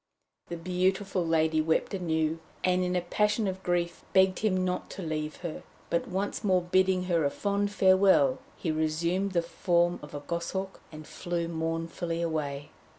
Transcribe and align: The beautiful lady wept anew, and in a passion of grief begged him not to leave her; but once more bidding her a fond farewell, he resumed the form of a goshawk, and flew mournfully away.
The 0.47 0.57
beautiful 0.57 1.23
lady 1.23 1.61
wept 1.61 1.93
anew, 1.93 2.39
and 2.63 2.83
in 2.83 2.95
a 2.95 3.01
passion 3.01 3.47
of 3.47 3.61
grief 3.61 4.03
begged 4.13 4.39
him 4.39 4.65
not 4.65 4.89
to 4.97 5.03
leave 5.03 5.35
her; 5.45 5.61
but 5.91 6.07
once 6.07 6.43
more 6.43 6.63
bidding 6.63 7.03
her 7.03 7.23
a 7.23 7.29
fond 7.29 7.71
farewell, 7.71 8.39
he 8.57 8.71
resumed 8.71 9.33
the 9.33 9.43
form 9.43 9.99
of 10.01 10.15
a 10.15 10.21
goshawk, 10.21 10.81
and 10.91 11.05
flew 11.05 11.47
mournfully 11.47 12.19
away. 12.19 12.71